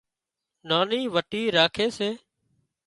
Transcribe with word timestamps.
ناني 0.69 1.01
وٽي 1.13 1.41
راکي 1.55 1.87
سي 1.97 2.09